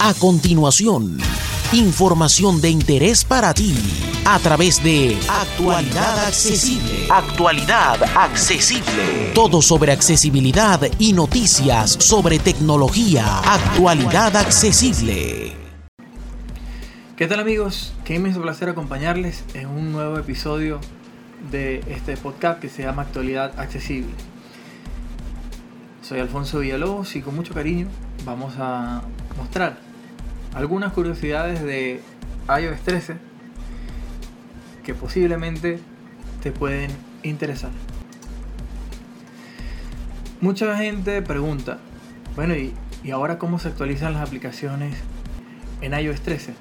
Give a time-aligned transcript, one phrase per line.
[0.00, 1.18] A continuación,
[1.72, 3.74] información de interés para ti
[4.24, 7.08] a través de Actualidad Accesible.
[7.10, 9.32] Actualidad Accesible.
[9.34, 13.40] Todo sobre accesibilidad y noticias sobre tecnología.
[13.40, 15.52] Actualidad Accesible.
[17.16, 17.92] ¿Qué tal amigos?
[18.04, 20.78] Qué inmenso placer acompañarles en un nuevo episodio
[21.50, 24.12] de este podcast que se llama Actualidad Accesible.
[26.02, 27.88] Soy Alfonso Villalobos y con mucho cariño
[28.24, 29.02] vamos a
[29.36, 29.87] mostrar
[30.54, 32.00] algunas curiosidades de
[32.48, 33.16] iOS 13
[34.84, 35.78] que posiblemente
[36.42, 36.90] te pueden
[37.22, 37.70] interesar.
[40.40, 41.78] Mucha gente pregunta,
[42.36, 42.72] bueno, ¿y,
[43.02, 44.96] ¿y ahora cómo se actualizan las aplicaciones
[45.80, 46.54] en iOS 13?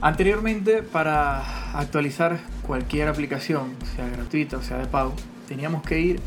[0.00, 5.14] Anteriormente, para actualizar cualquier aplicación, sea gratuita o sea de pago,
[5.46, 6.20] teníamos que ir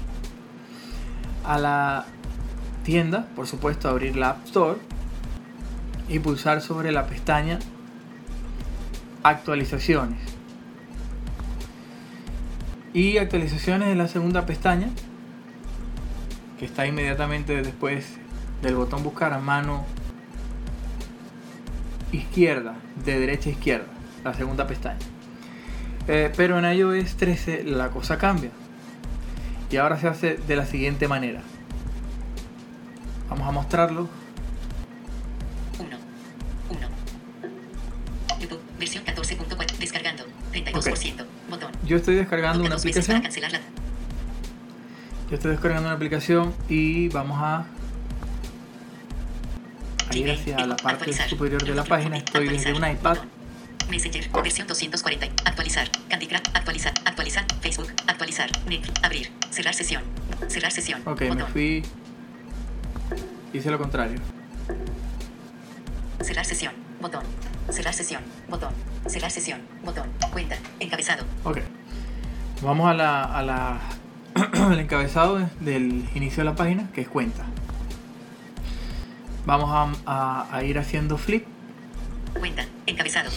[1.43, 2.05] a la
[2.83, 4.79] tienda, por supuesto, abrir la App Store
[6.07, 7.59] y pulsar sobre la pestaña
[9.23, 10.19] actualizaciones.
[12.93, 14.89] Y actualizaciones en la segunda pestaña,
[16.59, 18.17] que está inmediatamente después
[18.61, 19.85] del botón buscar a mano
[22.11, 23.87] izquierda, de derecha a izquierda,
[24.23, 24.99] la segunda pestaña.
[26.07, 28.51] Eh, pero en iOS 13 la cosa cambia.
[29.71, 31.41] Y ahora se hace de la siguiente manera.
[33.29, 34.07] Vamos a mostrarlo
[40.83, 41.25] 32%.
[41.49, 41.71] Botón.
[41.85, 43.21] Yo estoy descargando una aplicación.
[45.29, 47.65] Yo estoy descargando una aplicación y vamos a,
[50.09, 52.17] a ir hacia la parte superior de la página.
[52.17, 53.17] Estoy desde un iPad.
[53.89, 54.29] Messenger.
[54.31, 55.25] Versión 240.
[55.49, 55.89] Actualizar.
[56.09, 56.41] Candy Crush.
[56.53, 56.93] Actualizar.
[57.05, 57.45] Actualizar.
[57.61, 57.91] Facebook.
[58.07, 58.49] Actualizar.
[58.67, 59.03] Netflix.
[59.03, 59.31] Abrir.
[59.49, 60.03] Cerrar sesión.
[60.47, 61.01] Cerrar sesión.
[61.05, 61.47] Ok, me Botón.
[61.49, 61.83] fui.
[63.53, 64.19] Hice lo contrario.
[66.21, 66.73] Cerrar sesión.
[67.03, 67.23] Botón.
[67.69, 68.23] Cerrar sesión.
[68.49, 68.73] Botón.
[69.07, 69.59] Cerrar sesión.
[69.83, 70.07] Botón.
[70.31, 70.55] Cuenta.
[70.79, 71.25] Encabezado.
[71.43, 71.59] Ok.
[72.61, 73.79] Vamos a la, a la
[74.69, 77.43] al encabezado del inicio de la página, que es cuenta.
[79.45, 81.45] Vamos a, a- a ir haciendo flip.
[82.39, 82.65] Cuenta.
[82.87, 83.29] Encabezado.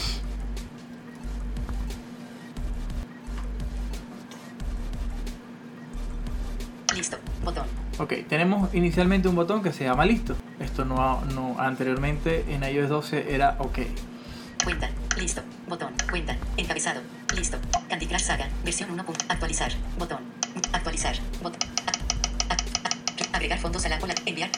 [6.94, 7.18] Listo.
[7.44, 7.66] Botón.
[7.98, 10.36] Ok, tenemos inicialmente un botón que se llama listo.
[10.60, 13.78] Esto no, no anteriormente en iOS 12 era ok.
[14.64, 14.90] Cuenta.
[15.18, 15.40] Listo.
[15.68, 15.92] Botón.
[16.10, 16.36] Cuenta.
[16.58, 17.00] Encabezado.
[17.34, 17.56] Listo.
[17.88, 18.48] Candy Crush Saga.
[18.64, 19.04] Versión 1.
[19.04, 19.24] punto.
[19.28, 19.72] Actualizar.
[19.98, 20.18] Botón.
[20.72, 21.16] Actualizar.
[21.42, 21.60] Botón.
[23.32, 24.14] Agregar fondos a la cola.
[24.26, 24.50] Enviar.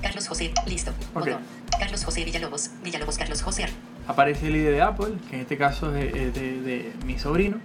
[0.00, 0.52] Carlos José.
[0.66, 0.92] Listo.
[1.14, 1.24] Ok.
[1.24, 1.40] Botón.
[1.78, 2.70] Carlos José Villalobos.
[2.84, 3.66] Villalobos Carlos José.
[4.06, 7.56] Aparece el ID de Apple, que en este caso es de, de- de mi sobrino.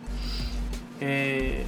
[1.02, 1.66] Eh,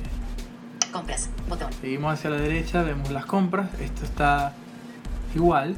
[0.92, 1.30] Compras.
[1.48, 1.72] Botón.
[1.80, 3.70] seguimos hacia la derecha, vemos las compras.
[3.80, 4.54] Esto está
[5.34, 5.76] igual.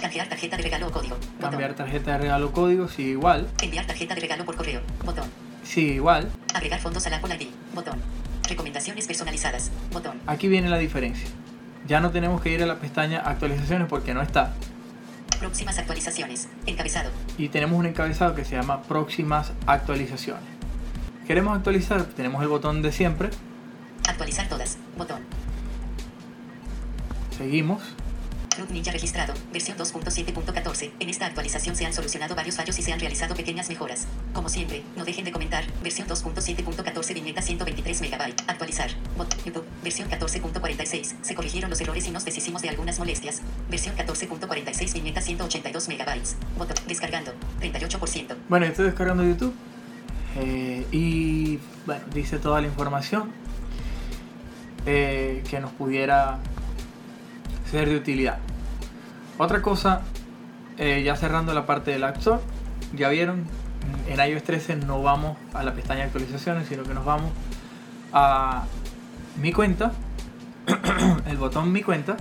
[0.00, 1.16] Canjear tarjeta de regalo o código.
[1.16, 1.50] Botón.
[1.50, 3.48] Cambiar tarjeta de regalo código, sigue igual.
[3.60, 4.80] Enviar tarjeta de regalo por correo.
[5.04, 5.28] Botón.
[5.64, 6.30] Sigue igual.
[6.54, 7.48] Agregar fondos a la Apple ID.
[7.74, 8.00] Botón.
[8.48, 9.72] Recomendaciones personalizadas.
[9.92, 10.20] Botón.
[10.26, 11.28] Aquí viene la diferencia.
[11.86, 14.52] Ya no tenemos que ir a la pestaña actualizaciones porque no está.
[15.40, 16.48] Próximas actualizaciones.
[16.66, 17.10] Encabezado.
[17.36, 20.44] Y tenemos un encabezado que se llama próximas actualizaciones.
[21.26, 23.30] Queremos actualizar, tenemos el botón de siempre.
[24.18, 24.78] Actualizar todas.
[24.96, 25.20] Botón.
[27.36, 27.80] Seguimos.
[28.50, 30.90] Fruit Ninja registrado, versión 2.7.14.
[30.98, 34.08] En esta actualización se han solucionado varios fallos y se han realizado pequeñas mejoras.
[34.32, 35.62] Como siempre, no dejen de comentar.
[35.84, 38.22] Versión 2.7.14 viñeta 123 MB.
[38.48, 38.90] Actualizar.
[39.16, 39.36] Bot.
[39.44, 39.64] YouTube.
[39.84, 41.14] Versión 14.46.
[41.22, 43.42] Se corrigieron los errores y nos deshicimos de algunas molestias.
[43.70, 46.58] Versión 14.46 viñeta 182 MB.
[46.58, 46.76] Botón.
[46.88, 47.34] Descargando.
[47.60, 48.34] 38%.
[48.48, 49.54] Bueno, estoy descargando YouTube.
[50.34, 53.46] eh, y bueno, dice toda la información
[54.86, 56.38] eh, que nos pudiera
[57.70, 58.38] ser de utilidad.
[59.38, 60.02] Otra cosa,
[60.78, 62.40] eh, ya cerrando la parte del App Store,
[62.94, 63.44] ya vieron,
[64.08, 67.30] en iOS 13 no vamos a la pestaña de actualizaciones, sino que nos vamos
[68.12, 68.64] a
[69.40, 69.92] mi cuenta,
[71.26, 72.16] el botón mi cuenta,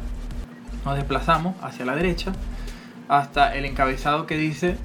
[0.86, 2.34] nos desplazamos hacia la derecha
[3.08, 4.78] hasta el encabezado que dice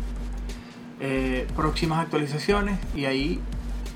[1.00, 3.40] eh, próximas actualizaciones y ahí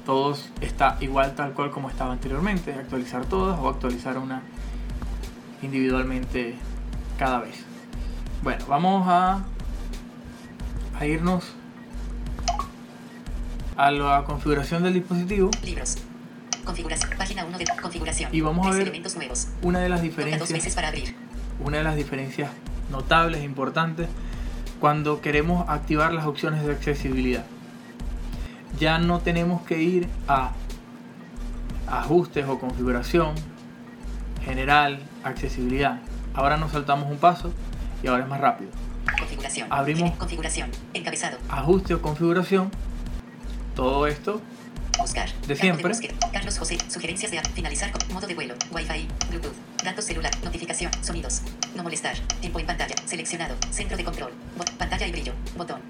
[0.06, 4.40] todos está igual tal cual como estaba anteriormente, actualizar todas o actualizar una
[5.62, 6.54] individualmente
[7.18, 7.56] cada vez.
[8.42, 9.44] Bueno, vamos a,
[10.98, 11.44] a irnos
[13.76, 15.98] a la configuración del dispositivo Libros.
[16.64, 17.10] Configuración.
[17.18, 18.34] Página 1 de configuración.
[18.34, 19.48] Y vamos a ver elementos nuevos.
[19.62, 21.14] una de las Toca dos veces diferencias, para abrir.
[21.64, 22.50] una de las diferencias
[22.90, 24.08] notables e importantes
[24.80, 27.44] cuando queremos activar las opciones de accesibilidad.
[28.78, 30.52] Ya no tenemos que ir a
[31.86, 33.34] ajustes o configuración
[34.44, 36.00] general, accesibilidad.
[36.34, 37.52] Ahora nos saltamos un paso
[38.02, 38.70] y ahora es más rápido.
[39.18, 39.72] Configuración.
[39.72, 40.16] Abrimos.
[40.16, 40.70] Configuración.
[40.94, 41.38] Encabezado.
[41.48, 42.70] Ajuste o configuración.
[43.74, 44.40] Todo esto
[44.98, 45.28] Buscar.
[45.46, 45.88] De siempre.
[45.88, 46.14] búsqueda.
[46.32, 46.78] Carlos José.
[46.88, 47.40] Sugerencias de.
[47.54, 48.54] Finalizar con modo de vuelo.
[48.72, 49.08] Wi-Fi.
[49.28, 49.54] Bluetooth.
[49.84, 50.32] Datos celular.
[50.42, 50.90] Notificación.
[51.02, 51.42] Sonidos.
[51.74, 52.16] No molestar.
[52.40, 52.94] Tiempo en pantalla.
[53.04, 53.54] Seleccionado.
[53.70, 54.32] Centro de control.
[54.78, 55.32] Pantalla y brillo.
[55.56, 55.80] Botón.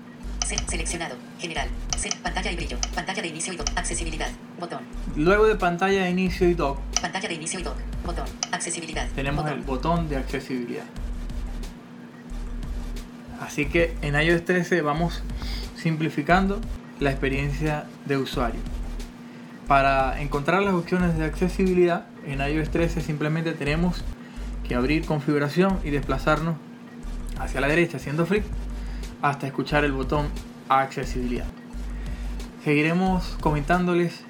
[0.47, 1.17] Se- seleccionado.
[1.41, 1.69] General.
[2.23, 2.79] Pantalla y brillo.
[2.95, 3.69] Pantalla de inicio y dock.
[3.75, 4.29] Accesibilidad.
[4.61, 4.81] Botón.
[5.17, 7.77] Luego de pantalla de inicio y dock, Pantalla de inicio y dock.
[8.05, 8.25] Botón.
[8.53, 9.09] Accesibilidad.
[9.15, 9.59] tenemos Botón.
[9.59, 10.85] el botón de accesibilidad.
[13.41, 15.23] Así que en iOS 13 vamos
[15.77, 16.61] simplificando
[17.01, 18.61] la experiencia de usuario.
[19.69, 24.05] Para encontrar las opciones de accesibilidad en iOS 13 simplemente tenemos
[24.67, 26.57] que abrir configuración y desplazarnos
[27.39, 28.45] hacia la derecha haciendo flick
[29.23, 30.29] hasta escuchar el botón
[30.69, 31.47] accesibilidad.
[32.65, 34.21] Seguiremos comentándoles